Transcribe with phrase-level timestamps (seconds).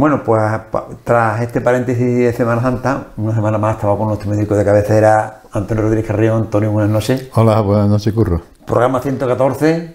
[0.00, 0.40] Bueno, pues
[1.04, 5.42] tras este paréntesis de Semana Santa, una semana más estaba con nuestro médico de cabecera,
[5.52, 6.36] Antonio Rodríguez Carrillo.
[6.36, 7.28] Antonio, buenas noches.
[7.34, 8.40] Hola, buenas noches, Curro.
[8.64, 9.94] Programa 114.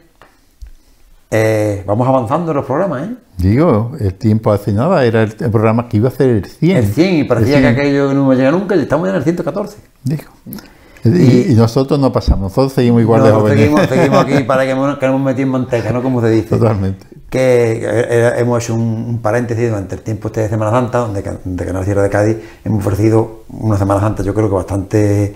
[1.31, 3.15] Eh, vamos avanzando en los programas, ¿eh?
[3.37, 6.77] Digo, el tiempo hace nada, era el, programa que iba a hacer el 100.
[6.77, 9.23] El 100, y parecía que aquello no iba a llegar nunca, y estamos en el
[9.23, 9.77] 114.
[10.03, 10.25] Digo.
[11.05, 13.59] Y, nosotros no pasamos, nosotros seguimos igual de jóvenes.
[13.59, 14.69] Seguimos, seguimos aquí para que,
[14.99, 16.01] que nos metido en manteca, ¿no?
[16.01, 16.49] Como se dice.
[16.57, 17.05] Totalmente.
[17.29, 21.85] Que hemos hecho un, paréntesis durante el tiempo este de Semana Santa, donde de Canal
[21.85, 25.35] Sierra de Cádiz hemos ofrecido una Semana Santa, yo creo que bastante.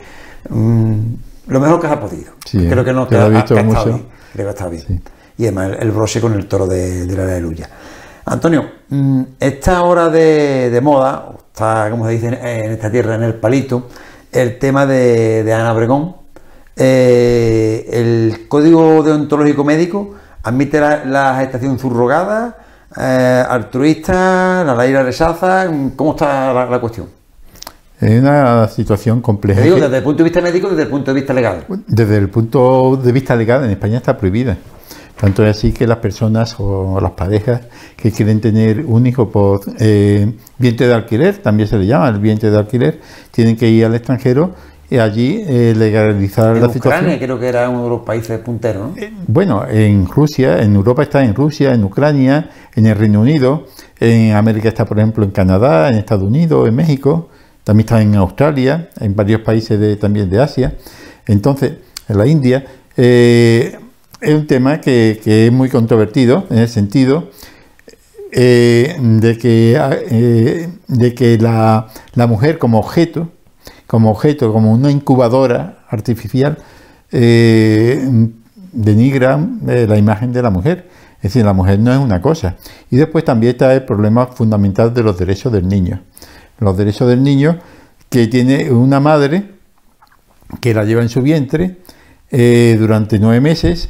[0.50, 1.00] Mm,
[1.48, 2.31] lo mejor que se ha podido.
[2.52, 3.86] creo que no que, ha, visto mucho.
[3.86, 5.04] Bien, creo que está bien.
[5.38, 7.70] Y además el, broche con el toro de, la aleluya.
[8.26, 13.23] Antonio, mm, esta hora de, de moda, está, como se dice en esta tierra, en
[13.23, 13.88] el palito,
[14.31, 16.16] el tema de, Ana Obregón.
[16.75, 22.57] Eh, el Código Deontológico Médico admite la, gestación subrogada,
[22.97, 25.67] eh, altruista, la ley la rechaza.
[25.95, 27.07] ¿Cómo está la, cuestión?
[28.00, 29.61] Es una situación compleja.
[29.61, 31.66] digo, desde el punto de vista médico, desde el punto de vista legal.
[31.85, 34.57] Desde el punto de vista legal, en España está prohibida.
[35.20, 37.62] Tanto es así que las personas o las parejas
[37.98, 42.20] que quieren tener un hijo por eh, vientre de alquiler, también se le llama el
[42.20, 44.56] vientre de alquiler, tienen que ir al extranjero
[44.90, 48.92] y allí eh, legalizar en la Ucrania, creo que era uno de los países punteros,
[48.92, 48.97] ¿no?
[48.97, 53.67] Eh, bueno, en Rusia, en Europa está en Rusia, en Ucrania, en el Reino Unido,
[54.00, 57.28] en América está, por ejemplo, en Canadá, en Estados Unidos, en México,
[57.66, 60.75] también está en Australia, en varios países de, también de Asia.
[61.28, 61.73] Entonces,
[62.08, 62.64] en la India,
[64.22, 67.30] es un tema que, es muy controvertido en el sentido
[68.31, 69.80] eh, de que,
[70.12, 71.88] eh, de que la,
[72.28, 73.30] mujer como objeto,
[73.88, 76.58] como objeto, como una incubadora artificial,
[77.12, 78.07] eh,
[78.72, 80.88] denigra la imagen de la mujer.
[81.18, 82.56] Es decir, la mujer no es una cosa.
[82.91, 86.01] Y después también está el problema fundamental de los derechos del niño.
[86.59, 87.59] Los derechos del niño
[88.09, 89.51] que tiene una madre
[90.62, 91.78] que la lleva en su vientre
[92.31, 93.90] durante nueve meses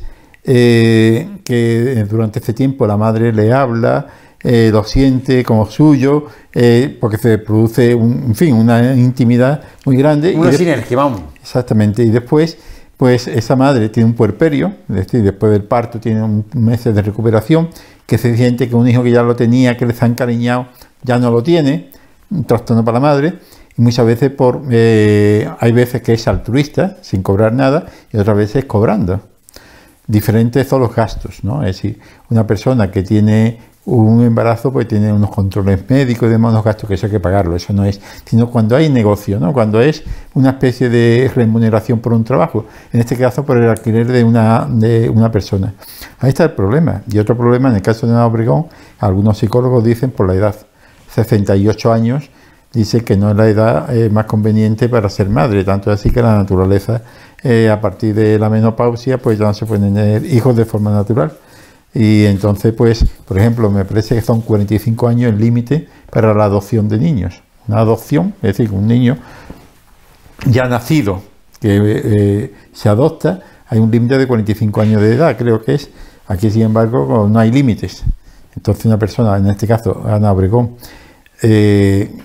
[0.51, 4.07] eh, que durante este tiempo la madre le habla,
[4.41, 9.95] eh, lo siente como suyo, eh, porque se produce, un, en fin, una intimidad muy
[9.95, 10.33] grande.
[10.35, 11.21] Una sinergia, vamos.
[11.39, 12.57] Exactamente, y después,
[12.97, 17.03] pues esa madre tiene un puerperio, es decir, después del parto tiene un meses de
[17.03, 17.69] recuperación,
[18.07, 20.65] que se siente que un hijo que ya lo tenía, que les ha encariñado,
[21.03, 21.91] ya no lo tiene,
[22.31, 23.33] un trastorno para la madre,
[23.77, 28.65] y muchas veces por, hay veces que es altruista, sin cobrar nada, y otras veces
[28.65, 29.28] cobrando
[30.09, 31.61] diferentes son los gastos, ¿no?
[31.61, 31.99] Es decir,
[32.31, 36.87] una persona que tiene un embarazo pues tiene unos controles médicos y demás, unos gastos
[36.87, 39.53] que eso hay que pagarlo, eso no es, sino cuando hay negocio, ¿no?
[39.53, 40.03] Cuando es
[40.33, 44.67] una especie de remuneración por un trabajo, en este caso por el alquiler de una,
[44.67, 45.75] de una persona.
[46.19, 47.03] Ahí está el problema.
[47.09, 48.65] Y otro problema, en el caso de Ana Obregón,
[48.97, 50.55] algunos psicólogos dicen por la edad,
[51.11, 52.31] 68 años,
[52.73, 56.21] dice que no es la edad eh, más conveniente para ser madre, tanto así que
[56.21, 57.03] la naturaleza
[57.43, 60.91] eh, a partir de la menopausia pues ya no se pueden tener hijos de forma
[60.91, 61.31] natural.
[61.93, 66.43] Y entonces, pues, por ejemplo, me parece que son 45 años el límite para la
[66.43, 67.41] adopción de niños.
[67.67, 69.17] Una adopción, es decir, un niño
[70.45, 71.21] ya nacido
[71.59, 75.89] que eh, se adopta, hay un límite de 45 años de edad, creo que es.
[76.27, 78.03] Aquí, sin embargo, no hay límites.
[78.55, 80.75] Entonces, una persona, en este caso, Ana Obregón,
[81.41, 82.15] eh,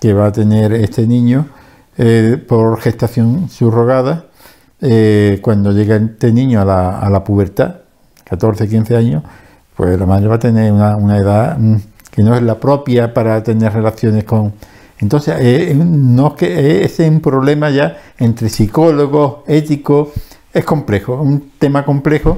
[0.00, 1.46] que va a tener este niño
[2.48, 4.26] por gestación subrogada,
[4.86, 7.76] eh, cuando llega este niño a la, a la, pubertad,
[8.24, 9.22] 14, 15 años,
[9.74, 11.76] pues la madre va a tener una, edad mm,
[12.10, 14.52] que no es la propia para tener relaciones con...
[14.98, 20.08] Entonces, eh, no que es un problema ya entre psicólogos, éticos,
[20.52, 22.36] es complejo, un tema complejo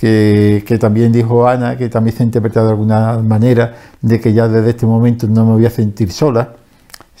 [0.00, 4.32] que, que, también dijo Ana, que también se ha interpretado de alguna manera, de que
[4.32, 6.52] ya desde este momento no me voy a sentir sola,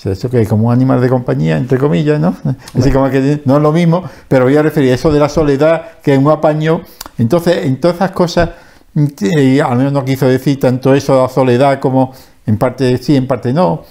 [0.04, 2.36] eso que como un animal de compañía, entre comillas, ¿no?
[2.78, 5.28] Así como que no es lo mismo, pero voy a referir a eso de la
[5.28, 6.82] soledad, que es un apaño.
[7.18, 8.50] Entonces, en todas esas cosas,
[8.94, 12.12] y al menos no quiso decir tanto eso de la soledad como
[12.46, 13.84] en parte sí, en parte no.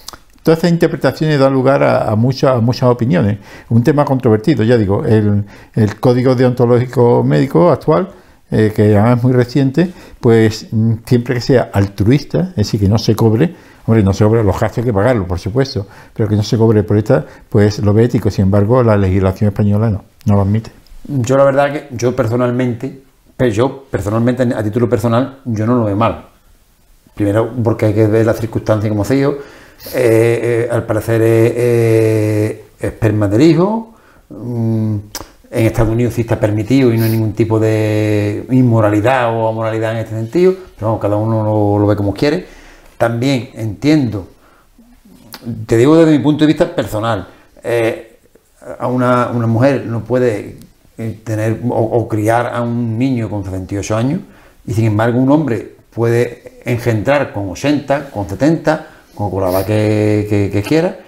[0.43, 3.39] Todas esas interpretaciones dan lugar a, muchas, muchas opiniones.
[3.69, 5.43] Un tema controvertido, ya digo, el,
[5.73, 8.09] el código deontológico médico actual,
[8.51, 10.67] eh, que además es muy reciente, pues
[11.07, 13.55] siempre que sea altruista, es decir, que no se cobre,
[13.87, 16.57] Hombre, no se cobre los gastos, hay que pagarlo, por supuesto, pero que no se
[16.57, 18.31] cobre por esta, pues lo ve ético.
[18.31, 20.71] Sin embargo, la legislación española no, no lo admite.
[21.07, 23.03] Yo la verdad que yo personalmente,
[23.37, 26.25] pero yo personalmente, a título personal, yo no lo veo mal.
[27.13, 29.35] Primero porque hay que ver las circunstancias como se eh,
[29.93, 33.93] eh, al parecer es esperma del hijo.
[34.29, 34.95] Mm,
[35.51, 39.91] en Estados Unidos sí está permitido y no hay ningún tipo de inmoralidad o amoralidad
[39.91, 42.54] en este sentido, pero cada uno lo ve como quiere
[42.97, 44.27] también entiendo,
[45.65, 47.27] te digo desde mi punto de vista personal,
[47.63, 48.17] eh,
[48.79, 50.57] a una, una, mujer no puede
[50.97, 54.21] eh, tener o, criar a un niño con 78 años
[54.65, 60.99] y sin embargo un hombre puede engendrar con 80, con 70, con la que, quiera.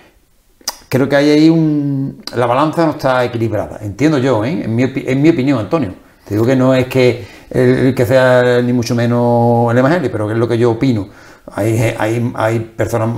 [0.89, 2.21] Creo que hay ahí un...
[2.35, 4.63] La balanza no está equilibrada, entiendo yo, ¿eh?
[4.63, 5.93] en, mi, en mi opinión, Antonio.
[6.27, 10.27] Te digo que no es que, el, que sea ni mucho menos el evangelio, pero
[10.27, 11.07] que es lo que yo opino.
[11.53, 13.09] Hay, hay, hay personas,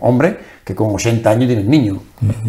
[0.00, 1.98] hombres, que con 80 años tienen niños.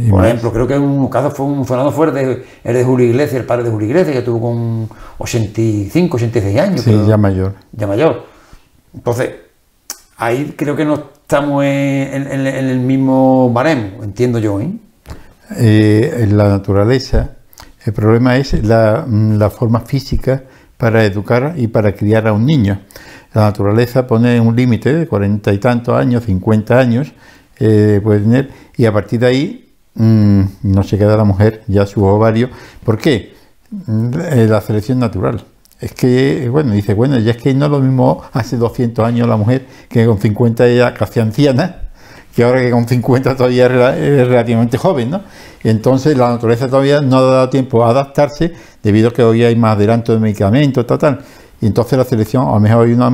[0.10, 3.40] Por ejemplo, creo que en un caso fue un sonado fuerte, el de Julio Iglesias,
[3.40, 4.90] el padre de Julio Iglesias, que tuvo con
[5.20, 6.82] 85, 86 años.
[6.82, 7.54] Sí, ya mayor.
[7.72, 8.26] Ya mayor.
[8.94, 9.30] Entonces,
[10.18, 14.60] ahí creo que no estamos en, el mismo baremo, entiendo yo.
[14.60, 14.72] ¿eh?
[15.58, 17.38] Eh, en la naturaleza,
[17.86, 20.44] el problema es la, la forma física
[20.78, 22.80] para educar y para criar a un niño.
[23.34, 27.14] La naturaleza pone un límite de cuarenta y tantos años, 50 años,
[27.60, 31.86] eh, puede tener, y a partir de ahí mm, no se queda la mujer ya
[31.86, 32.50] su ovario.
[32.84, 33.34] ¿Por qué?
[33.86, 34.12] Mm,
[34.50, 35.44] la selección natural.
[35.80, 39.28] Es que, bueno, dice, bueno, ya es que no es lo mismo hace 200 años
[39.30, 41.90] la mujer que con 50 ella casi anciana,
[42.36, 45.22] que ahora que con 50 todavía es relativamente joven, ¿no?
[45.64, 48.54] entonces la naturaleza todavía no ha dado tiempo a adaptarse
[48.84, 51.20] debido a que hoy hay más adelanto de medicamentos, tal, tal.
[51.62, 53.12] Y entonces la selección, a lo mejor hay una,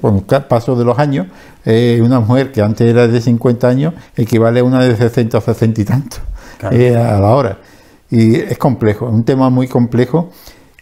[0.00, 1.26] con el paso de los años,
[1.64, 5.40] eh, una mujer que antes era de 50 años equivale a una de 60 o
[5.40, 6.16] 60 y tanto
[6.70, 7.58] eh, a la hora.
[8.10, 10.30] Y es complejo, es un tema muy complejo.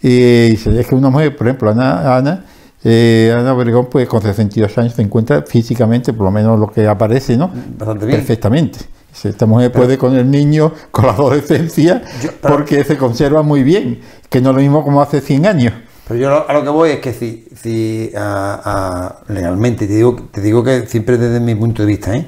[0.03, 2.45] Y es que una mujer, por ejemplo, Ana, Ana,
[2.85, 6.87] eh, Ana Obregón, pues con 62 años se encuentra físicamente, por lo menos lo que
[6.87, 7.51] aparece, ¿no?
[7.79, 8.19] Bastante bien.
[8.19, 8.81] Perfectamente.
[9.23, 12.03] Esta mujer puede con el niño, con la adolescencia,
[12.41, 15.75] porque se conserva muy bien, que no es lo mismo como hace 100 años.
[16.09, 18.11] Pero yo a lo que voy es que si, si
[19.29, 22.27] legalmente, te digo, te digo que siempre desde mi punto de vista, ¿eh?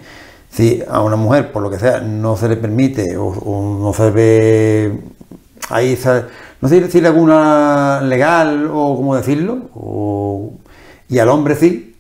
[0.51, 4.11] si a una mujer, por lo que sea, no se le permite o, no se
[4.11, 5.01] ve
[5.71, 5.99] ahí,
[6.61, 9.59] no sé decirle alguna legal o cómo decirlo,
[11.09, 11.97] y al hombre sí,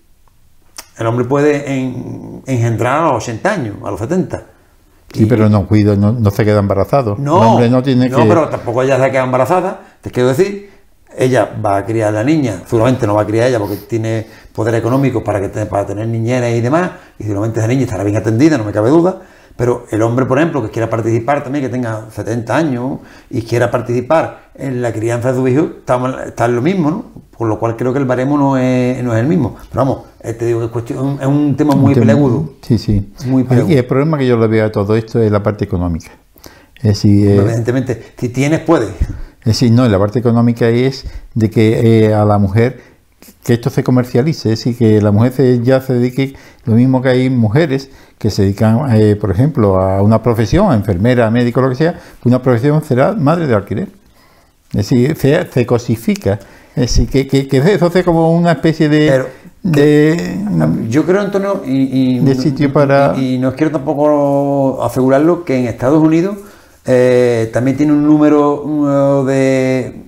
[0.96, 1.68] el hombre puede
[2.46, 4.42] engendrar a los 80 años, a los 70.
[5.12, 7.16] Sí, pero no cuida, no, se queda embarazado.
[7.18, 10.73] No, el hombre no tiene no, pero tampoco ella se queda embarazada, te quiero decir
[11.16, 14.26] ella va a criar a la niña, seguramente no va a criar ella porque tiene
[14.52, 18.16] poder económico para, que, para tener niñeras y demás, y seguramente esa niña estará bien
[18.16, 19.22] atendida, no me cabe duda,
[19.56, 22.99] pero el hombre, por ejemplo, que quiera participar también, que tenga 70 años
[23.31, 27.05] y quiera participar en la crianza de su hijo, está, en lo mismo, ¿no?
[27.37, 29.56] Por lo cual creo que el baremo no es, no es el mismo.
[29.70, 32.55] Pero vamos, eh, te digo que es, cuestión, es un tema muy peleagudo.
[32.62, 33.12] Sí, sí.
[33.26, 36.10] Muy y el problema que yo le veo a todo esto es la parte económica.
[36.76, 38.90] Es decir, eh, Evidentemente, si tienes, puedes.
[39.44, 41.05] Es decir, no, la parte económica es
[41.35, 42.81] de que eh, a la mujer,
[43.44, 47.11] que esto se comercialice, es decir, que la mujer ya se dedique, lo mismo que
[47.11, 51.69] hay mujeres que se dedican, eh, por ejemplo, a una profesión, a enfermera, médico, lo
[51.69, 53.88] que sea, una profesión será madre de alquiler.
[54.73, 55.14] Es decir,
[55.52, 56.38] se, cosifica.
[56.75, 59.26] Es decir, que, que, eso hace como una especie de...
[59.62, 60.38] de
[60.88, 63.14] yo creo, Antonio, y, de sitio para...
[63.19, 66.39] y no quiero tampoco asegurarlo, que en Estados Unidos
[66.86, 70.05] eh, también tiene un número de,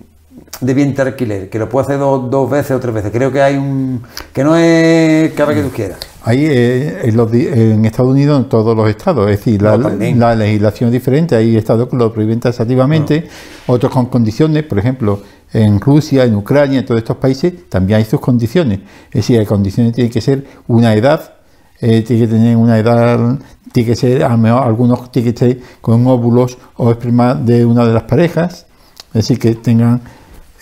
[0.61, 3.11] de vientre alquiler, que lo puede hacer dos, veces o tres veces.
[3.12, 4.02] Creo que hay un.
[4.33, 5.99] que no es cada que tú quieras.
[6.25, 11.37] Ahí eh, en, Estados Unidos, en todos los estados, es decir, la, legislación es diferente.
[11.37, 13.28] Hay estados que lo prohíben taxativamente,
[13.66, 15.21] otros con condiciones, por ejemplo.
[15.52, 18.80] En Rusia, en Ucrania, en todos estos países también hay sus condiciones.
[19.09, 21.36] Es decir, hay condiciones tienen que ser una edad,
[21.80, 23.38] eh, tiene que tener una edad
[23.73, 27.64] tiene que ser, a lo mejor algunos tienen que ser con óvulos o esperma de
[27.64, 28.66] una de las parejas,
[29.09, 30.00] es decir, que tengan...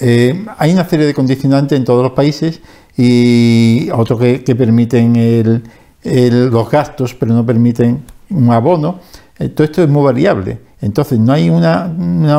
[0.00, 2.60] Eh, hay una serie de condicionantes en todos los países
[2.96, 5.62] y otros que, permiten
[6.02, 8.98] los gastos, pero no permiten un abono.
[9.38, 10.58] Eh, todo esto es muy variable.
[10.80, 11.86] Entonces, no hay una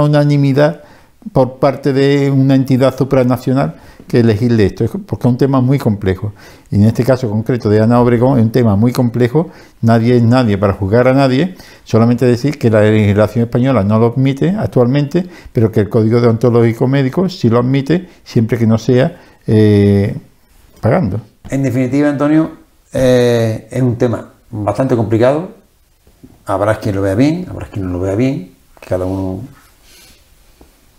[0.01, 0.81] unanimidad
[1.31, 3.75] por parte de una entidad supranacional
[4.07, 6.33] que elegirle esto, porque es un tema muy complejo.
[6.71, 9.49] Y en este caso concreto de Ana Obregón es un tema muy complejo,
[9.81, 14.07] nadie es nadie para juzgar a nadie, solamente decir que la legislación española no lo
[14.07, 19.17] admite actualmente, pero que el Código Deontológico Médico sí lo admite, siempre que no sea
[19.47, 20.15] eh,
[20.81, 21.19] pagando.
[21.49, 22.51] En definitiva, Antonio,
[22.93, 25.49] eh, es un tema bastante complicado,
[26.45, 28.51] habrá quien lo vea bien, habrá quien no lo vea bien,
[28.87, 29.41] cada uno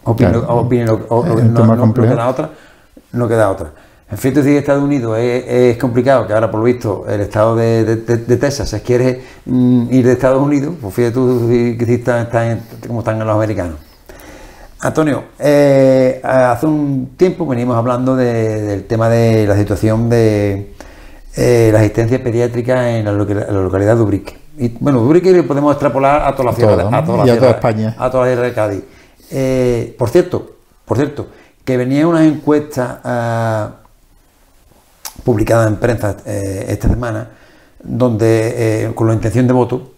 [0.05, 2.51] opine, lo, no, queda otra
[3.17, 3.73] no queda otra.
[4.09, 7.97] En fin, si Estados Unidos es, complicado, que ahora por lo visto el estado de,
[8.41, 13.19] Texas se quiere mm, ir de Estados Unidos, pues fíjate tú si, están, como están
[13.19, 13.77] los americanos.
[14.81, 20.75] Antonio, eh, hace un tiempo venimos hablando del tema de la situación de
[21.37, 24.37] eh, la asistencia pediátrica en la, localidad de Ubrique.
[24.57, 27.97] Y bueno, Ubrique le podemos extrapolar a toda la ciudad, a, toda, la España.
[27.99, 28.83] A toda la de Cádiz.
[29.33, 30.53] Eh, por cierto,
[30.85, 31.27] por cierto,
[31.67, 33.71] que venía una encuesta ah,
[35.23, 37.29] publicada en prensa eh, esta semana,
[37.83, 39.93] donde con la intención de voto,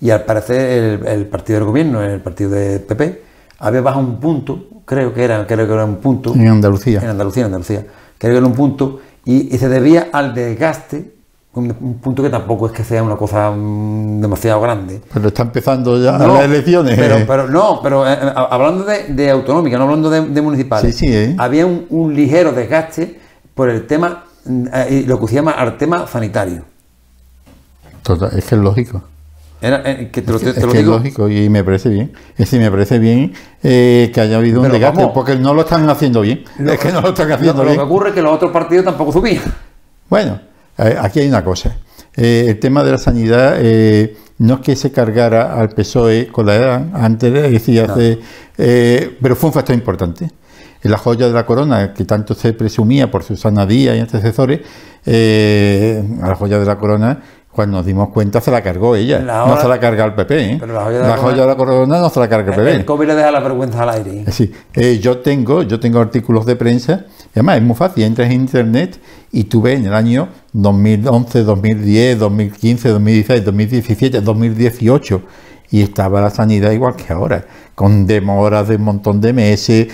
[0.00, 3.22] y al parecer el, partido del gobierno, el partido de PP,
[3.58, 6.34] había bajado un punto, creo que era, creo que era un punto.
[6.34, 7.00] En Andalucía.
[7.00, 7.86] En Andalucía, en Andalucía.
[8.16, 11.12] Creo que era un punto y, se debía al desgaste,
[11.52, 15.00] un, punto que tampoco es que sea una cosa mm, demasiado grande.
[15.12, 16.96] Pero está empezando ya las elecciones.
[17.26, 21.34] Pero, no, pero eh, eh, hablando de, autonómica, no hablando de, municipales, sí, sí, ¿eh?
[21.38, 23.18] había un, ligero desgaste
[23.54, 26.62] por el tema, lo que se llama el tema sanitario.
[28.02, 29.02] Total, es que es lógico.
[29.60, 29.66] que
[30.22, 32.12] te lo, es, que es lógico y me parece bien.
[32.32, 36.20] Es decir, me parece bien que haya habido un desgaste, porque no lo están haciendo
[36.20, 36.44] bien.
[36.58, 37.76] es que no lo están haciendo bien.
[37.76, 39.42] Lo que ocurre es que los otros partidos tampoco subían.
[40.08, 40.40] Bueno,
[40.80, 41.76] aquí hay una cosa.
[42.16, 46.46] Eh, el tema de la sanidad eh, no es que se cargara al PSOE con
[46.46, 47.86] la edad, antes decía,
[48.58, 50.30] eh, pero fue un factor importante.
[50.82, 54.60] La joya de la corona, que tanto se presumía por Susana Díaz y antecesores,
[55.06, 59.60] a la joya de la corona cuando nos dimos cuenta se la cargó ella, no
[59.60, 60.40] se la carga el PP.
[60.40, 60.60] ¿eh?
[60.66, 62.74] la joya, de, la corona no se la carga el PP.
[62.76, 64.24] El COVID le deja la vergüenza al aire.
[64.30, 68.28] Sí, eh, yo tengo, yo tengo artículos de prensa, y además es muy fácil, entras
[68.28, 69.00] en internet
[69.32, 75.22] y tú ves en el año 2011, 2010, 2015, 2016, 2017, 2018
[75.70, 79.88] y estaba la sanidad igual que ahora, con demoras de un montón de meses,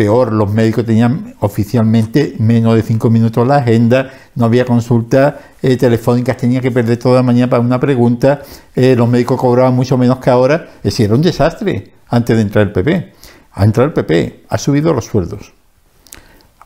[0.00, 5.76] peor, los médicos tenían oficialmente menos de cinco minutos la agenda, no había consultas eh,
[5.76, 8.40] telefónicas, tenía que perder toda la mañana para una pregunta,
[8.74, 12.40] eh, los médicos cobraban mucho menos que ahora, es decir, era un desastre antes de
[12.40, 13.12] entrar el PP.
[13.52, 15.52] Ha entrado el PP, ha subido los sueldos,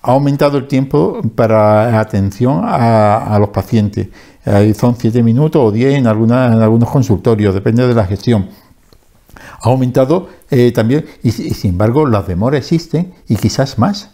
[0.01, 4.11] ha aumentado el tiempo para atención a, los pacientes,
[4.79, 8.49] son siete minutos o diez en, alguna, en algunos consultorios, depende de la gestión
[9.65, 14.11] ha aumentado eh, también, y, sin embargo las demoras existen y quizás más.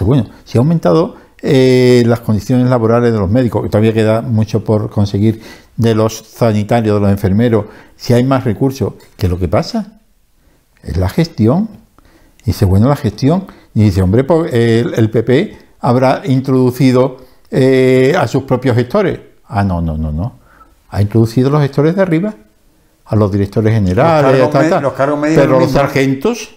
[0.00, 4.64] Bueno, si ha aumentado eh, las condiciones laborales de los médicos, que todavía queda mucho
[4.64, 5.42] por conseguir
[5.76, 7.66] de los sanitarios, de los enfermeros,
[7.96, 9.98] si hay más recursos, ¿qué es lo que pasa?
[10.82, 11.68] Es la gestión.
[12.42, 13.46] Y dice, bueno, la gestión.
[13.74, 17.18] Y dice, hombre, pues, el, PP habrá introducido
[17.50, 19.18] eh, a sus propios gestores.
[19.46, 20.38] Ah, no, no, no, no.
[20.90, 22.34] Ha introducido los gestores de arriba
[23.12, 26.48] a los directores generales, los cargos pero los sargentos,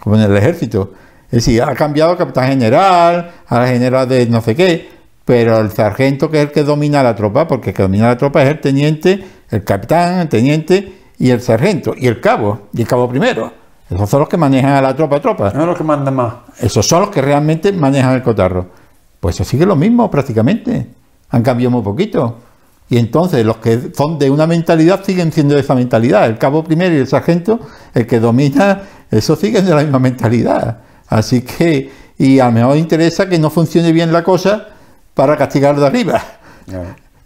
[0.00, 0.92] como en el ejército,
[1.24, 4.88] es decir, ha cambiado a capitán general, a la general de no sé qué,
[5.24, 8.16] pero el sargento que es el que domina la tropa, porque el que domina la
[8.16, 12.82] tropa es el teniente, el capitán, el teniente y el sargento, y el cabo, y
[12.82, 13.52] el cabo primero.
[13.90, 15.50] Esos son los que manejan a la tropa, tropa.
[15.56, 16.34] No los que mandan más.
[16.60, 18.66] Esos son los que realmente manejan el cotarro.
[19.18, 20.86] Pues eso sigue lo mismo prácticamente.
[21.30, 22.36] Han cambiado muy poquito.
[22.88, 26.26] Y entonces los que son de una mentalidad siguen siendo de esa mentalidad.
[26.26, 27.60] El cabo primero y el sargento,
[27.94, 30.78] el que domina, eso siguen de la misma mentalidad.
[31.08, 34.68] Así que, y a lo mejor interesa que no funcione bien la cosa
[35.14, 36.22] para castigar de arriba.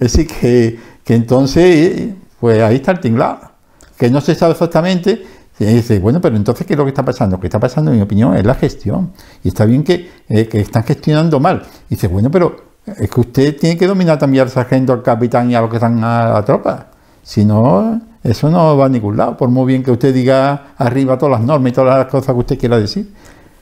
[0.01, 3.51] Así que, que entonces, pues ahí está el tinglado.
[3.99, 5.23] Que no se sabe exactamente.
[5.59, 7.37] Y dice, bueno, pero entonces, ¿qué es lo que está pasando?
[7.37, 9.13] Lo que está pasando, en mi opinión, es la gestión.
[9.45, 11.65] Y está bien que, eh, que están gestionando mal.
[11.91, 15.51] Y dice, bueno, pero es que usted tiene que dominar también al sargento, al capitán
[15.51, 16.89] y a los que están a la tropa.
[17.23, 21.19] Si no, eso no va a ningún lado, por muy bien que usted diga arriba
[21.19, 23.13] todas las normas y todas las cosas que usted quiera decir.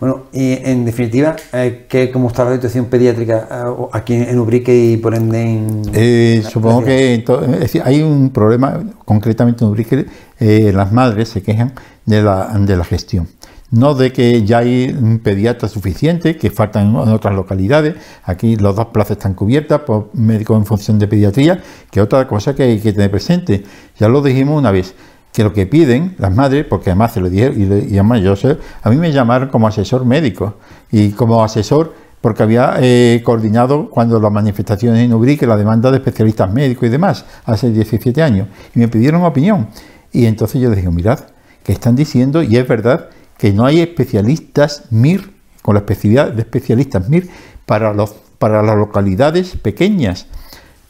[0.00, 4.72] Bueno, y en definitiva, eh, ¿qué, ¿cómo está la situación pediátrica eh, aquí en Ubrique
[4.72, 5.82] y por ende en...
[5.92, 7.24] Eh, supongo que
[7.84, 10.06] hay un problema, concretamente en Ubrique,
[10.38, 11.72] las madres se quejan
[12.06, 13.26] de la, de la gestión
[13.70, 18.76] no de que ya hay un pediatra suficiente, que faltan en otras localidades, aquí los
[18.76, 22.80] dos plazas están cubiertas por médicos en función de pediatría, que otra cosa que hay
[22.80, 23.64] que tener presente.
[23.98, 24.94] Ya lo dijimos una vez,
[25.32, 28.56] que lo que piden las madres, porque además se lo dije, y, además yo sé,
[28.82, 30.54] a mí me llamaron como asesor médico,
[30.90, 35.98] y como asesor porque había eh, coordinado cuando las manifestaciones en Ubrique, la demanda de
[35.98, 39.68] especialistas médicos y demás, hace 17 años, y me pidieron opinión.
[40.10, 41.20] Y entonces yo dije, mirad,
[41.62, 45.30] que están diciendo, y es verdad, que no hay especialistas MIR,
[45.62, 47.28] con la especialidad de especialistas MIR,
[47.64, 50.26] para, los, para las localidades pequeñas,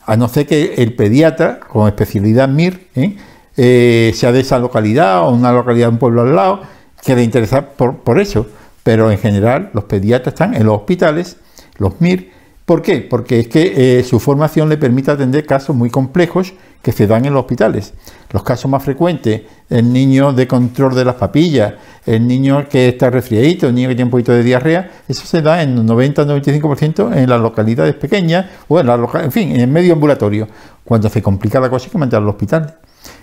[0.07, 3.17] a no ser que el pediatra con especialidad MIR ¿eh?
[3.61, 6.63] Eh, sea de esa localidad o una localidad de un pueblo al lado,
[7.05, 7.29] que le
[7.77, 8.47] por, por eso.
[8.83, 11.37] Pero en general los pediatras están en los hospitales,
[11.77, 12.31] los MIR,
[12.69, 13.01] ¿Por qué?
[13.01, 17.25] Porque es que eh, su formación le permite atender casos muy complejos que se dan
[17.25, 17.95] en los hospitales.
[18.31, 21.73] Los casos más frecuentes, el niño de control de las papillas,
[22.05, 25.41] el niño que está resfriadito, el niño que tiene un poquito de diarrea, eso se
[25.41, 29.95] da en 90-95% en las localidades pequeñas o en, la en fin, en el medio
[29.95, 30.47] ambulatorio.
[30.85, 32.77] Cuando se complica la cosa hay que mandarlo al hospital.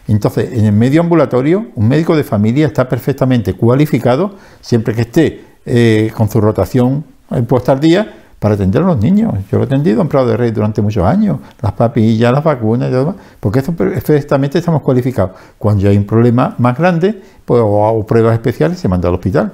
[0.08, 5.44] Entonces, en el medio ambulatorio, un médico de familia está perfectamente cualificado, siempre que esté
[5.68, 7.06] eh, con su rotación
[7.48, 9.34] puesta al día, para atender a los niños.
[9.52, 12.90] Yo lo he atendido en Prado de Rey durante muchos años, las papillas, las vacunas
[12.90, 15.32] y demás, porque eso perfectamente estamos cualificados.
[15.58, 19.54] Cuando hay un problema más grande pues, o, pruebas especiales, se manda al hospital.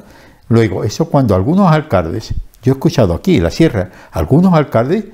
[0.50, 5.05] Luego, eso cuando algunos alcaldes, yo he escuchado aquí en la sierra, algunos alcaldes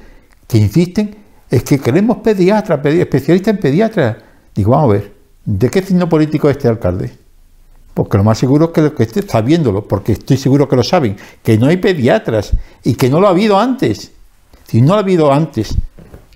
[0.48, 1.16] que insisten,
[1.48, 4.16] es que queremos pediatras, especialistas en pediatras.
[4.56, 5.14] Digo, vamos a ver,
[5.46, 7.12] ¿de qué signo político es este alcalde?
[7.98, 10.84] Porque lo más seguro es que lo que esté sabiéndolo, porque estoy seguro que lo
[10.84, 12.52] saben, que no hay pediatras
[12.84, 14.12] y que no lo ha habido antes.
[14.68, 15.76] Si no lo ha habido antes,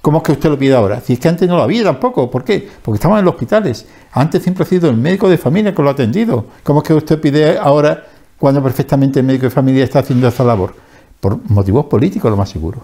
[0.02, 1.02] ¿cómo es que usted lo pide ahora?
[1.02, 2.68] Si es que antes no lo había tampoco, ¿por qué?
[2.82, 3.86] Porque estaban en los hospitales.
[4.12, 6.46] Antes siempre ha sido el médico de familia que lo ha atendido.
[6.64, 8.08] ¿Cómo es que usted pide ahora
[8.40, 10.74] cuando perfectamente el médico de familia está haciendo esa labor?
[11.20, 12.80] Por motivos políticos, lo más seguro.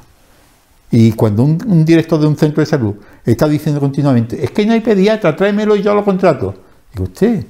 [0.92, 2.94] Y cuando un, director de un centro de salud
[3.26, 6.54] está diciendo continuamente, es que no hay pediatra, tráemelo y yo lo contrato.
[6.94, 7.44] Digo, usted,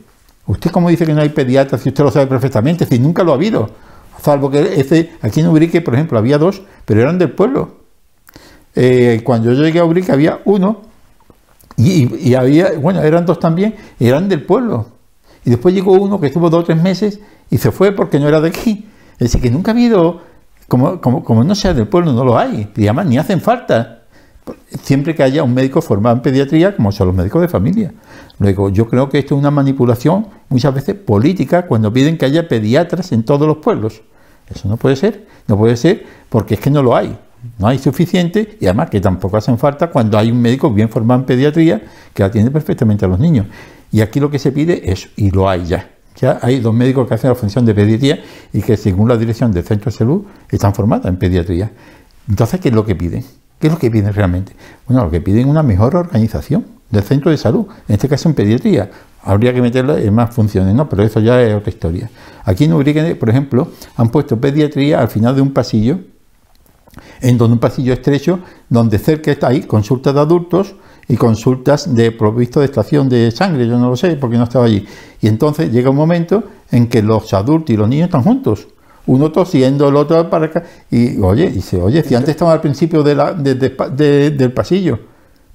[0.48, 2.86] ¿usted cómo dice que no hay pediatra si usted lo sabe perfectamente?
[2.86, 3.70] Si nunca lo ha habido.
[4.22, 7.78] Salvo que aquí en Ubrique, por ejemplo, había dos, pero eran del pueblo.
[8.76, 10.82] Eh, cuando yo llegué a Ubrique había uno,
[11.78, 14.88] y, había, bueno, eran dos también, eran del pueblo.
[15.46, 17.20] Y después llegó uno que estuvo dos o tres meses
[17.52, 18.88] y se fue porque no era de aquí.
[19.14, 20.22] Es decir, que nunca ha habido
[20.68, 22.72] como, no sea del pueblo, no lo hay.
[22.76, 24.02] Y ni hacen falta.
[24.82, 27.94] Siempre que haya un médico formado en pediatría, como son los médicos de familia.
[28.40, 32.48] Luego, yo creo que esto es una manipulación muchas veces política cuando piden que haya
[32.48, 34.02] pediatras en todos los pueblos.
[34.50, 35.28] Eso no puede ser.
[35.48, 37.18] No puede ser porque es que no lo hay.
[37.60, 41.22] No hay suficiente y además que tampoco hacen falta cuando hay un médico bien formado
[41.22, 41.82] en pediatría
[42.14, 43.48] que atiende perfectamente a los niños.
[43.92, 47.08] Y aquí lo que se pide es, y lo hay ya, ya hay dos médicos
[47.08, 48.20] que hacen la función de pediatría
[48.52, 51.72] y que según la dirección del centro de salud están formados en pediatría.
[52.28, 53.24] Entonces, ¿qué es lo que piden?
[53.60, 54.54] ¿Qué es lo que piden realmente?
[54.88, 58.30] Bueno, lo que piden es una mejor organización del centro de salud, en este caso
[58.30, 58.90] en pediatría.
[59.24, 60.88] Habría que meterlo en más funciones, ¿no?
[60.88, 62.10] Pero eso ya es otra historia.
[62.46, 66.00] Aquí en Ubrique, por ejemplo, han puesto pediatría al final de un pasillo,
[67.22, 70.76] en donde un pasillo estrecho, donde cerca está ahí consulta de adultos,
[71.08, 74.66] y consultas de provisto de estación de sangre, yo no lo sé porque no estaba
[74.66, 74.86] allí.
[75.22, 78.68] Y entonces llega un momento en que los adultos y los niños están juntos,
[79.06, 83.04] uno tosiendo, el otro para acá, y oye, dice, oye, si antes estaba al principio
[83.04, 85.00] de la, del pasillo,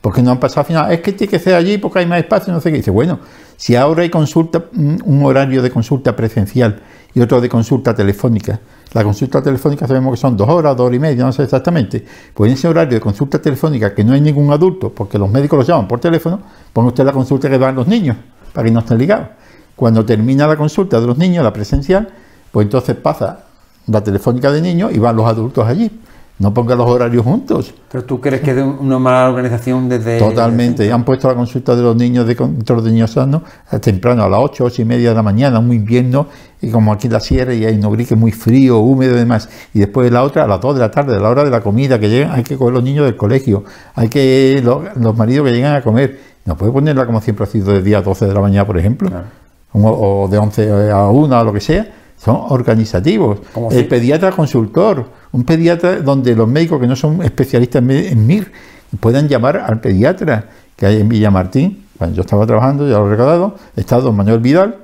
[0.02, 2.18] porque no han pasado al final, es que tiene que ser allí porque hay más
[2.18, 2.78] espacio, no sé qué.
[2.78, 3.20] Dice, bueno,
[3.56, 6.80] si ahora hay consulta, un horario de consulta presencial
[7.14, 8.60] y otro de consulta telefónica,
[8.92, 12.04] la consulta telefónica sabemos que son dos horas, dos horas y media, no sé exactamente.
[12.34, 15.60] Pues en ese horario de consulta telefónica que no hay ningún adulto, porque los médicos
[15.60, 16.40] los llaman por teléfono,
[16.72, 18.16] pone usted la consulta que dan los niños,
[18.52, 19.28] para que no estén ligados.
[19.76, 22.08] Cuando termina la consulta de los niños, la presencial,
[22.50, 23.44] pues entonces pasa
[23.86, 25.90] la telefónica de niños y van los adultos allí.
[26.42, 27.72] No ponga los horarios juntos.
[27.88, 30.18] Pero tú crees que es de una mala organización desde...
[30.18, 30.90] Totalmente.
[30.90, 33.42] Han puesto la consulta de los niños de control de niños sanos
[33.80, 36.26] temprano, a las 8, 8 y media de la mañana, un invierno,
[36.60, 39.48] y como aquí en la sierra y hay Nobrique muy frío, húmedo y demás.
[39.72, 41.50] Y después de la otra, a las 2 de la tarde, a la hora de
[41.50, 43.62] la comida, que llegan, hay que coger los niños del colegio,
[43.94, 46.18] hay que los, maridos que llegan a comer.
[46.44, 49.08] No puede ponerla como siempre ha sido de día 12 de la mañana, por ejemplo,
[49.74, 53.40] o, de 11 a 1, o lo que sea son organizativos.
[53.70, 58.52] el pediatra consultor, un pediatra donde los médicos que no son especialistas en MIR
[59.00, 61.84] puedan llamar al pediatra que hay en Villamartín.
[61.98, 64.76] Cuando yo estaba trabajando, ya lo he recordado, estaba don Manuel Vidal,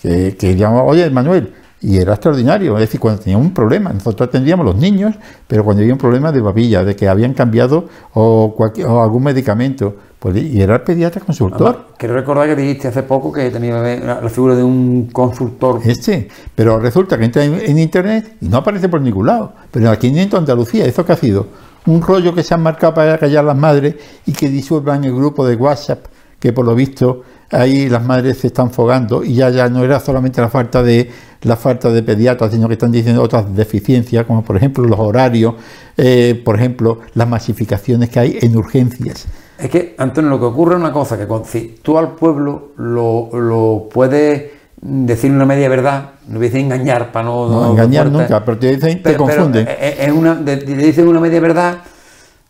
[0.00, 1.52] que, que llamaba, oye, Manuel,
[1.86, 2.74] y era extraordinario.
[2.74, 5.14] Es decir, cuando tenía un problema, nosotros atendíamos los niños,
[5.46, 9.94] pero cuando había un problema de babilla, de que habían cambiado o, o algún medicamento,
[10.18, 11.86] pues, y era el pediatra consultor.
[11.96, 15.80] quiero recordar que dijiste hace poco que tenía la figura de un consultor.
[15.84, 19.52] Este, pero resulta que entra en, internet y no aparece por ningún lado.
[19.70, 21.46] Pero aquí en Andalucía, ¿eso que ha sido?
[21.86, 23.94] Un rollo que se han marcado para callar las madres
[24.26, 26.06] y que disuelvan el grupo de WhatsApp,
[26.40, 30.00] que por lo visto ahí las madres se están fogando y ya, ya no era
[30.00, 31.10] solamente la falta de
[31.42, 35.54] la falta de pediatras, sino que están diciendo otras deficiencias, como por ejemplo los horarios,
[35.96, 39.26] eh, por ejemplo las masificaciones que hay en urgencias.
[39.58, 43.30] Es que, Antonio, lo que ocurre es una cosa, que si tú al pueblo lo,
[43.32, 47.48] lo puedes decir una media verdad, no voy a decir engañar para no...
[47.48, 49.66] No, engañar nunca, pero te dicen, te confunden.
[49.68, 51.78] Es una, te dicen una media verdad,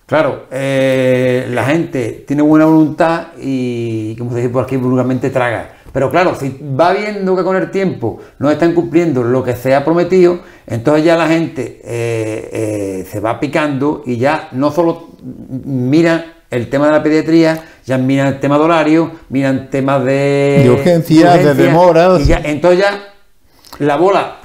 [0.06, 5.72] claro, eh, la gente tiene buena voluntad y, como se dice por aquí, vulgarmente traga.
[5.92, 9.74] Pero claro, si va viendo que con el tiempo no están cumpliendo lo que se
[9.74, 15.08] ha prometido, entonces ya la gente eh, eh, se va picando y ya no solo
[15.64, 20.60] mira el tema de la pediatría, ya miran el tema de horario, miran temas de,
[20.64, 22.20] de urgencia, de demoras.
[22.20, 23.14] Y ya, entonces ya
[23.78, 24.36] la bola,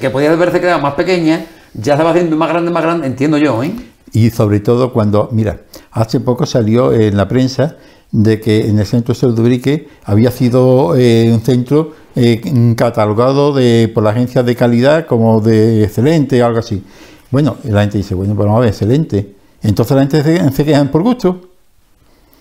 [0.00, 3.38] que podía haberse quedado más pequeña, ya se va haciendo más grande, más grande, entiendo
[3.38, 3.62] yo.
[3.62, 3.72] ¿eh?
[4.12, 7.76] Y sobre todo cuando, mira, hace poco salió en la prensa
[8.10, 12.40] de que en el centro de de había sido eh, un centro eh,
[12.76, 16.82] catalogado de, por la agencia de calidad como de excelente algo así.
[17.30, 19.34] Bueno, la gente dice, bueno, pues vamos a ver, excelente.
[19.62, 21.47] Entonces la gente se, se por gusto.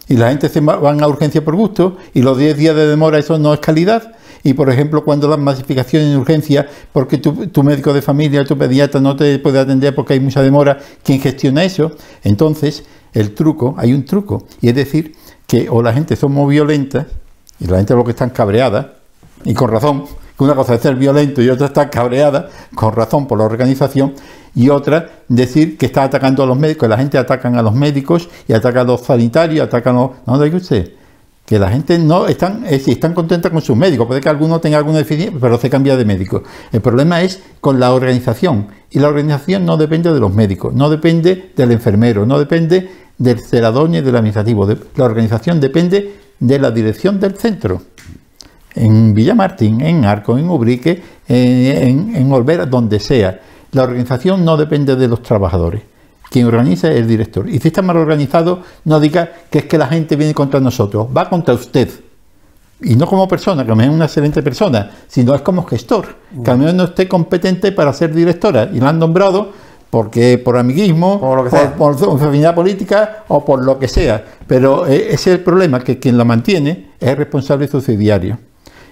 [0.10, 3.20] Y la gente se van a urgencia por gusto y los 10 días de demora
[3.20, 4.14] eso no es calidad.
[4.44, 9.02] Y por ejemplo, cuando las masificaciones en urgencia, porque tu, médico de familia, tu pediatra
[9.02, 11.92] no te puede atender porque hay mucha demora, ¿quién gestiona eso?
[12.24, 15.16] Entonces, el truco, hay un truco, y es decir,
[15.48, 17.08] que o la gente son muy violentas,
[17.60, 18.94] y la gente lo que están cabreada,
[19.44, 20.06] y con razón,
[20.38, 24.14] que una cosa es ser violento y otra está cabreada, con razón por la organización,
[24.56, 28.30] y otra decir que está atacando a los médicos, la gente atacan a los médicos
[28.48, 30.12] y ataca a los sanitarios, atacan a los...
[30.26, 30.92] No, diga usted,
[31.46, 34.60] que la gente no están, eh, si están contenta con sus médicos, puede que alguno
[34.60, 36.44] tenga alguna deficiencia, pero se cambia de médico.
[36.74, 40.90] El problema es con la organización, y la organización no depende de los médicos, no
[40.90, 44.68] depende del enfermero, no depende del celador ni del administrativo.
[44.96, 47.82] La organización depende de la dirección del centro.
[48.76, 53.40] En Villamartín, en Arco, en Ubrique, en, en Olvera, donde sea.
[53.72, 55.82] La organización no depende de los trabajadores.
[56.30, 57.50] Quien organiza es el director.
[57.50, 61.08] Y si está mal organizado, no diga que es que la gente viene contra nosotros,
[61.16, 61.90] va contra usted.
[62.82, 66.60] Y no como persona, que es una excelente persona, sino es como gestor, que al
[66.60, 69.52] menos no esté competente para ser directora y la han nombrado
[69.90, 74.24] porque por amiguismo, por, por, afinidad política o por lo que sea.
[74.46, 78.38] Pero eh, ese es el problema, que quien la mantiene es responsable subsidiario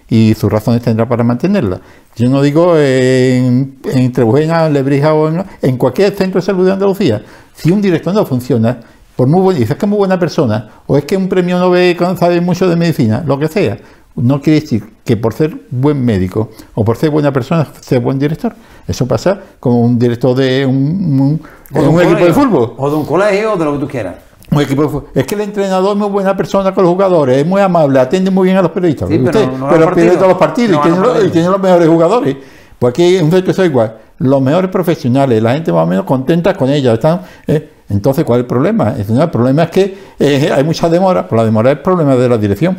[0.10, 1.82] y sus razones tendrá para mantenerla.
[2.16, 5.30] Yo no digo en, en Trebujena, Lebrija o
[5.62, 7.24] en, cualquier centro de salud de Andalucía.
[7.54, 8.80] Si un director no funciona,
[9.16, 11.70] por muy buen, dices que es muy buena persona, o es que un premio no
[11.70, 13.78] ve, sabe mucho de medicina, lo que sea,
[14.16, 18.18] no quiere decir que por ser buen médico o por ser buena persona sea buen
[18.18, 18.56] director.
[18.88, 22.74] Eso pasa como un director de un, equipo de fútbol.
[22.78, 24.16] O de un colegio o de lo que tú quieras.
[24.52, 27.62] Un equipo Es que el entrenador es muy buena persona con los jugadores, es muy
[27.62, 29.10] amable, atiende muy bien a los periodistas.
[29.10, 32.38] pero, pierde todos los partidos y, tiene los, mejores jugadores.
[32.78, 33.98] Pues aquí un centro es igual.
[34.20, 36.94] Los mejores profesionales, la gente más o menos contenta con ellos.
[36.94, 38.96] Están, eh, entonces, ¿cuál es el problema?
[38.98, 41.24] El problema es que eh, hay mucha demora.
[41.24, 42.78] Por pues la demora es el problema de la dirección.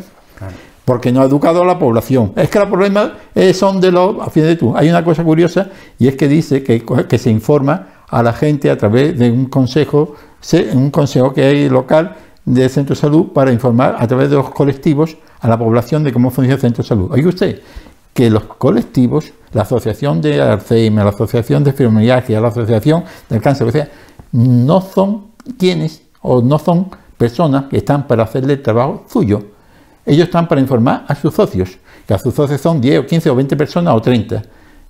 [0.85, 2.31] Porque no ha educado a la población.
[2.37, 4.25] Es que los problemas eh, son de los.
[4.25, 4.75] A fin de tú.
[4.75, 5.67] Hay una cosa curiosa
[5.99, 9.45] y es que dice que, que se informa a la gente a través de un
[9.45, 10.15] consejo
[10.73, 12.15] un consejo que hay local
[12.45, 16.13] del centro de salud para informar a través de los colectivos a la población de
[16.13, 17.11] cómo funciona el centro de salud.
[17.11, 17.61] Oiga usted,
[18.13, 23.67] que los colectivos, la asociación de Alzheimer, la asociación de fibromialgia, la asociación del cáncer,
[23.67, 23.89] o sea,
[24.31, 25.27] no son
[25.59, 29.41] quienes o no son personas que están para hacerle el trabajo suyo.
[30.05, 33.29] Ellos están para informar a sus socios, que a sus socios son 10 o 15
[33.29, 34.41] o 20 personas o 30,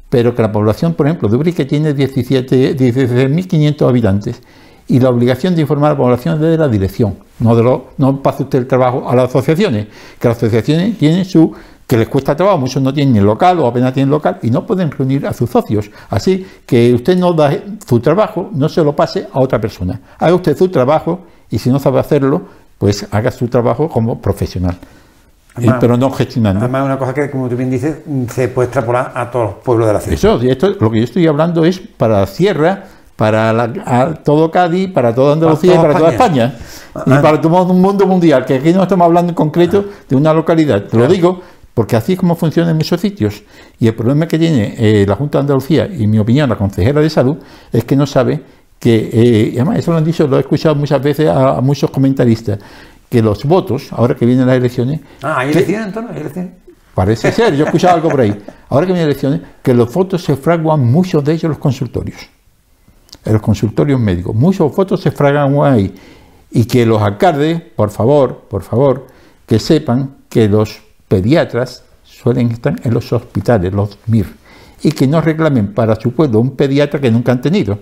[0.09, 4.41] pero que la población, por ejemplo, de Ubrique tiene 17.500 habitantes
[4.87, 7.15] y la obligación de informar a la población desde la dirección.
[7.39, 9.87] No, de lo, no pase usted el trabajo a las asociaciones,
[10.19, 11.53] que las asociaciones tienen su
[11.87, 14.65] que les cuesta trabajo, muchos no tienen ni local o apenas tienen local y no
[14.65, 15.89] pueden reunir a sus socios.
[16.09, 20.01] Así que usted no da su trabajo, no se lo pase a otra persona.
[20.19, 22.41] Haga usted su trabajo y si no sabe hacerlo,
[22.77, 24.77] pues haga su trabajo como profesional.
[25.79, 26.59] Pero no gestionando.
[26.59, 27.97] Además, una cosa que, como tú bien dices,
[28.29, 30.13] se puede extrapolar a todos los pueblos de la ciudad.
[30.13, 32.83] Eso, esto, lo que yo estoy hablando es para la sierra,
[33.15, 36.55] para todo Cádiz, para toda Andalucía y para toda España.
[37.05, 37.21] Y ah.
[37.21, 40.83] para todo un mundo mundial, que aquí no estamos hablando en concreto de una localidad.
[40.83, 41.41] Te lo digo
[41.77, 43.43] porque así es como funciona en muchos sitios.
[43.79, 46.55] Y el problema que tiene eh, la Junta de Andalucía, y en mi opinión la
[46.55, 47.37] consejera de salud,
[47.71, 48.41] es que no sabe
[48.79, 52.57] que, eh, además eso lo han dicho, lo he escuchado muchas veces a, muchos comentaristas,
[53.09, 55.01] que los votos, ahora que vienen las elecciones...
[55.21, 56.09] Ah, ¿hay elecciones, Antonio?
[56.13, 56.51] ¿Hay elecciones?
[56.93, 58.35] Parece ser, yo he escuchado algo por ahí.
[58.69, 62.27] Ahora que vienen elecciones, que los votos se fraguan muchos de ellos en los consultorios
[63.27, 64.33] en los consultorios médicos.
[64.33, 65.93] Muchos votos se fragan ahí.
[66.49, 69.07] Y que los alcaldes, por favor, por favor,
[69.45, 74.27] que sepan que los pediatras suelen estar en los hospitales, los MIR,
[74.81, 77.77] y que no reclamen para su pueblo un pediatra que nunca han tenido.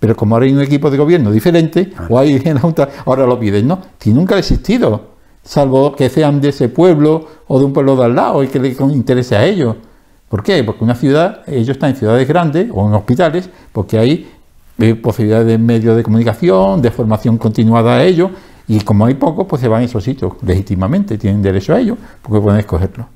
[0.00, 3.26] Pero como ahora hay un equipo de gobierno diferente, o hay en la Junta, ahora
[3.26, 3.80] lo piden, ¿no?
[3.98, 8.04] Si nunca ha existido, salvo que sean de ese pueblo o de un pueblo de
[8.04, 9.76] al lado y que les interese a ellos.
[10.28, 10.62] ¿Por qué?
[10.62, 14.30] Porque una ciudad, ellos están en ciudades grandes o en hospitales, porque ahí
[15.02, 18.30] posibilidades de medios de comunicación, de formación continuada a ellos,
[18.68, 21.96] y como hay pocos, pues se van a esos sitios legítimamente, tienen derecho a ello,
[22.22, 23.08] porque pueden escogerlo.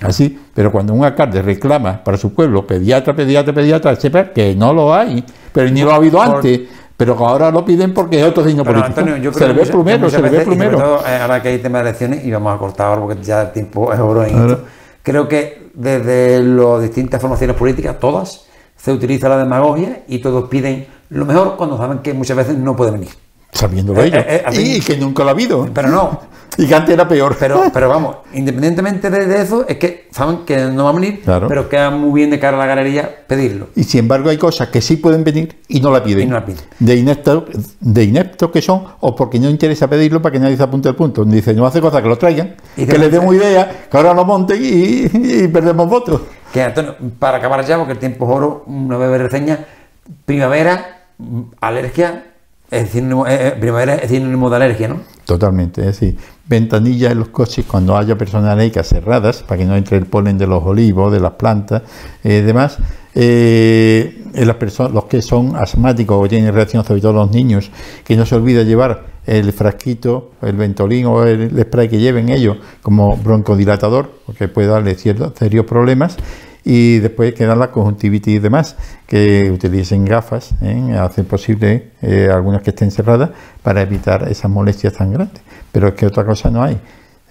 [0.00, 4.72] Así, pero cuando un alcalde reclama para su pueblo pediatra, pediatra, pediatra, sepa que no
[4.72, 6.60] lo hay, pero ni lo ha habido antes.
[6.96, 9.00] Pero ahora lo piden porque es otro signo Pero, político.
[9.00, 11.48] Antonio, yo creo se le que ve muchas se le ve todo, eh, ahora que
[11.50, 14.24] hay tema de elecciones, y vamos a cortar ahora porque ya el tiempo es oro
[14.24, 14.64] en esto.
[15.04, 20.88] Creo que desde las distintas formaciones políticas, todas, se utiliza la demagogia y todos piden
[21.10, 23.10] lo mejor cuando saben que muchas veces no puede venir.
[23.52, 24.24] Sabiéndolo Eh, ellos.
[24.26, 25.68] eh, eh, y que nunca lo ha habido.
[25.72, 26.20] Pero no,
[26.60, 27.36] Y que antes era peor.
[27.38, 31.20] pero, pero vamos, independientemente de, de eso, es que saben que no va a venir,
[31.22, 31.46] Claro.
[31.46, 33.68] pero queda muy bien de cara a la galería pedirlo.
[33.76, 36.24] Y sin embargo hay cosas que sí pueden venir y no la piden.
[36.24, 36.60] Y no la piden.
[36.80, 37.44] De ineptos
[37.80, 40.96] de ineptos que son o porque no interesa pedirlo para que nadie se apunte al
[40.96, 41.24] punto.
[41.24, 44.24] Dice, no hace cosa que lo traigan, Y que les demos idea, que ahora lo
[44.24, 45.04] monten y,
[45.44, 46.22] y perdemos votos.
[46.52, 49.64] Que Antonio, para acabar ya, porque el tiempo es oro, una breve reseña.
[50.24, 52.27] Primavera, mm, alergia,
[52.70, 55.00] es sinónimo, eh, eh, primavera es sinónimo de alergia, ¿no?
[55.24, 59.98] Totalmente, es decir, ventanillas en los coches cuando haya personas cerradas para que no entre
[59.98, 61.82] el polen de los olivos, de las plantas
[62.24, 62.78] y demás.
[63.14, 67.70] Eh, las personas, los que son asmáticos o tienen reacción, sobre todo los niños,
[68.04, 72.56] que no se olvide llevar el frasquito, el ventolín o el, spray que lleven ellos
[72.80, 76.16] como broncodilatador, porque puede darle ciertos serios problemas.
[76.70, 78.76] Y después quedan la conjuntivitis y demás,
[79.06, 80.92] que utilicen gafas, ¿eh?
[80.94, 83.30] a hacer posible eh, algunas que estén cerradas
[83.62, 85.40] para evitar esas molestias tan grandes.
[85.72, 86.76] Pero es que otra cosa no hay.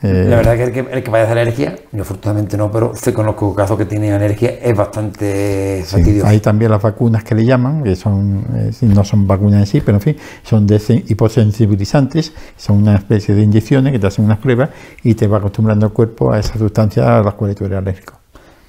[0.02, 3.14] Eh, La verdad que el que, el que padece alergia, yo afortunadamente no, pero sé
[3.14, 7.84] conozco casos que tienen alergia, es bastante sí, hay también las vacunas que le llaman,
[7.84, 12.78] que son eh, no son vacunas en sí, pero en fin, son desen- hiposensibilizantes, son
[12.78, 14.70] una especie de inyecciones que te hacen unas pruebas
[15.04, 18.14] y te va acostumbrando el cuerpo a esa sustancia a las cuales tú eres alérgico.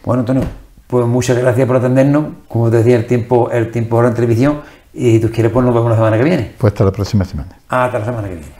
[0.08, 0.44] Bueno, Antonio,
[0.86, 2.28] pues muchas gracias por atendernos.
[2.48, 4.62] Como te decía, el tiempo, el tiempo ahora en televisión.
[4.94, 6.54] Y si tú quieres, pues nos vemos la semana que viene.
[6.56, 7.58] Pues hasta la próxima semana.
[7.68, 8.57] Hasta la semana que viene.